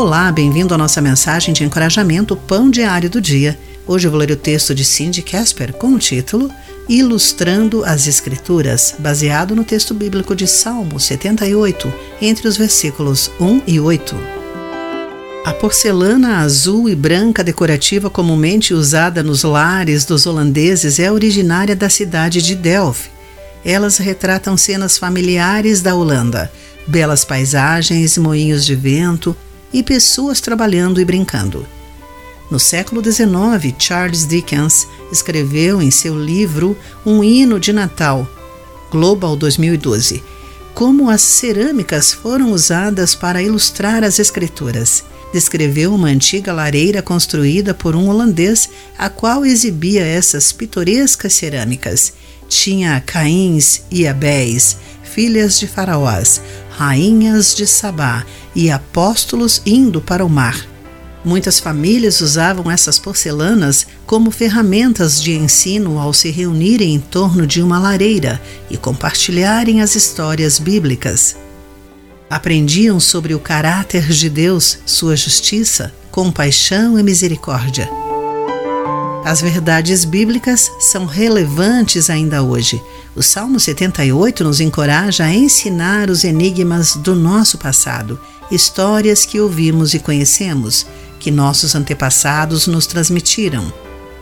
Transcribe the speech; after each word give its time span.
Olá, 0.00 0.32
bem-vindo 0.32 0.72
à 0.72 0.78
nossa 0.78 0.98
mensagem 0.98 1.52
de 1.52 1.62
encorajamento 1.62 2.34
Pão 2.34 2.70
Diário 2.70 3.10
do 3.10 3.20
Dia. 3.20 3.58
Hoje 3.86 4.06
eu 4.08 4.10
vou 4.10 4.18
ler 4.18 4.30
o 4.30 4.36
texto 4.36 4.74
de 4.74 4.82
Cindy 4.82 5.20
Casper 5.20 5.74
com 5.74 5.88
o 5.92 5.98
título 5.98 6.50
Ilustrando 6.88 7.84
as 7.84 8.06
Escrituras, 8.06 8.94
baseado 8.98 9.54
no 9.54 9.62
texto 9.62 9.92
bíblico 9.92 10.34
de 10.34 10.46
Salmo 10.46 10.98
78, 10.98 11.92
entre 12.18 12.48
os 12.48 12.56
versículos 12.56 13.30
1 13.38 13.60
e 13.66 13.78
8. 13.78 14.16
A 15.44 15.52
porcelana 15.52 16.38
azul 16.38 16.88
e 16.88 16.94
branca 16.94 17.44
decorativa 17.44 18.08
comumente 18.08 18.72
usada 18.72 19.22
nos 19.22 19.42
lares 19.42 20.06
dos 20.06 20.24
holandeses 20.24 20.98
é 20.98 21.12
originária 21.12 21.76
da 21.76 21.90
cidade 21.90 22.40
de 22.40 22.54
Delft. 22.54 23.10
Elas 23.62 23.98
retratam 23.98 24.56
cenas 24.56 24.96
familiares 24.96 25.82
da 25.82 25.94
Holanda, 25.94 26.50
belas 26.86 27.22
paisagens, 27.22 28.16
moinhos 28.16 28.64
de 28.64 28.74
vento, 28.74 29.36
e 29.72 29.82
pessoas 29.82 30.40
trabalhando 30.40 31.00
e 31.00 31.04
brincando. 31.04 31.66
No 32.50 32.58
século 32.58 33.02
XIX, 33.02 33.74
Charles 33.78 34.26
Dickens 34.26 34.86
escreveu 35.12 35.80
em 35.80 35.90
seu 35.90 36.18
livro 36.18 36.76
Um 37.06 37.22
Hino 37.22 37.60
de 37.60 37.72
Natal, 37.72 38.28
Global 38.90 39.36
2012, 39.36 40.22
como 40.74 41.08
as 41.08 41.22
cerâmicas 41.22 42.12
foram 42.12 42.52
usadas 42.52 43.14
para 43.14 43.40
ilustrar 43.40 44.02
as 44.02 44.18
escrituras. 44.18 45.04
Descreveu 45.32 45.94
uma 45.94 46.08
antiga 46.08 46.52
lareira 46.52 47.00
construída 47.00 47.72
por 47.72 47.94
um 47.94 48.08
holandês, 48.08 48.68
a 48.98 49.08
qual 49.08 49.46
exibia 49.46 50.04
essas 50.04 50.50
pitorescas 50.50 51.34
cerâmicas. 51.34 52.14
Tinha 52.48 53.00
Caíns 53.00 53.82
e 53.92 54.08
Abéis, 54.08 54.76
filhas 55.04 55.60
de 55.60 55.68
faraós, 55.68 56.40
rainhas 56.80 57.54
de 57.54 57.66
Sabá 57.66 58.24
e 58.56 58.70
apóstolos 58.70 59.60
indo 59.66 60.00
para 60.00 60.24
o 60.24 60.30
mar. 60.30 60.66
Muitas 61.22 61.60
famílias 61.60 62.22
usavam 62.22 62.70
essas 62.70 62.98
porcelanas 62.98 63.86
como 64.06 64.30
ferramentas 64.30 65.22
de 65.22 65.32
ensino 65.32 65.98
ao 65.98 66.14
se 66.14 66.30
reunirem 66.30 66.94
em 66.94 66.98
torno 66.98 67.46
de 67.46 67.60
uma 67.60 67.78
lareira 67.78 68.40
e 68.70 68.78
compartilharem 68.78 69.82
as 69.82 69.94
histórias 69.94 70.58
bíblicas. 70.58 71.36
Aprendiam 72.30 72.98
sobre 72.98 73.34
o 73.34 73.38
caráter 73.38 74.08
de 74.08 74.30
Deus, 74.30 74.78
sua 74.86 75.14
justiça, 75.14 75.92
compaixão 76.10 76.98
e 76.98 77.02
misericórdia. 77.02 77.90
As 79.24 79.42
verdades 79.42 80.04
bíblicas 80.04 80.72
são 80.78 81.04
relevantes 81.04 82.08
ainda 82.08 82.42
hoje. 82.42 82.82
O 83.14 83.22
Salmo 83.22 83.60
78 83.60 84.42
nos 84.42 84.60
encoraja 84.60 85.24
a 85.24 85.34
ensinar 85.34 86.08
os 86.08 86.24
enigmas 86.24 86.96
do 86.96 87.14
nosso 87.14 87.58
passado, 87.58 88.18
histórias 88.50 89.26
que 89.26 89.38
ouvimos 89.38 89.92
e 89.92 89.98
conhecemos, 89.98 90.86
que 91.18 91.30
nossos 91.30 91.74
antepassados 91.74 92.66
nos 92.66 92.86
transmitiram. 92.86 93.70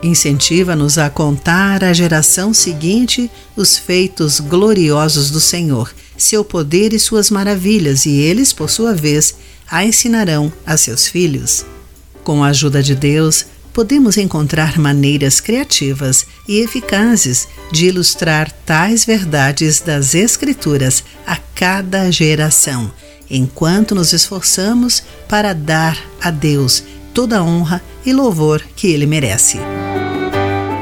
Incentiva-nos 0.00 0.96
a 0.96 1.10
contar 1.10 1.82
à 1.82 1.92
geração 1.92 2.54
seguinte 2.54 3.28
os 3.56 3.76
feitos 3.76 4.38
gloriosos 4.38 5.28
do 5.30 5.40
Senhor, 5.40 5.92
seu 6.16 6.44
poder 6.44 6.92
e 6.92 7.00
suas 7.00 7.30
maravilhas, 7.30 8.06
e 8.06 8.12
eles, 8.20 8.52
por 8.52 8.70
sua 8.70 8.94
vez, 8.94 9.34
a 9.68 9.84
ensinarão 9.84 10.52
a 10.64 10.76
seus 10.76 11.08
filhos. 11.08 11.66
Com 12.22 12.44
a 12.44 12.48
ajuda 12.48 12.82
de 12.82 12.94
Deus, 12.94 13.46
podemos 13.74 14.16
encontrar 14.16 14.78
maneiras 14.78 15.40
criativas 15.40 16.24
e 16.48 16.60
eficazes 16.60 17.48
de 17.72 17.86
ilustrar 17.86 18.50
tais 18.64 19.04
verdades 19.04 19.80
das 19.80 20.14
Escrituras 20.14 21.02
a 21.26 21.36
cada 21.54 22.10
geração, 22.10 22.90
enquanto 23.28 23.94
nos 23.94 24.12
esforçamos 24.12 25.02
para 25.28 25.52
dar 25.52 25.98
a 26.22 26.30
Deus 26.30 26.84
toda 27.12 27.38
a 27.38 27.42
honra 27.42 27.82
e 28.06 28.12
louvor 28.12 28.62
que 28.76 28.86
ele 28.86 29.06
merece. 29.06 29.58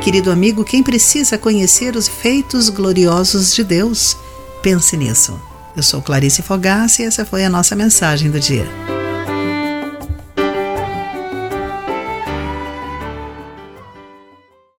Querido 0.02 0.30
amigo, 0.30 0.62
quem 0.62 0.82
precisa 0.82 1.38
conhecer 1.38 1.96
os 1.96 2.08
feitos 2.08 2.68
gloriosos 2.68 3.54
de 3.54 3.64
Deus? 3.64 4.16
Pense 4.62 4.96
nisso. 4.96 5.40
Eu 5.74 5.82
sou 5.82 6.02
Clarice 6.02 6.42
Fogaça 6.42 7.02
e 7.02 7.06
essa 7.06 7.24
foi 7.24 7.44
a 7.44 7.50
nossa 7.50 7.74
mensagem 7.74 8.30
do 8.30 8.38
dia. 8.38 8.66